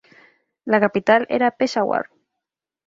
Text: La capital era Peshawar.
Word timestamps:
La 0.65 0.79
capital 0.85 1.27
era 1.29 1.51
Peshawar. 1.51 2.09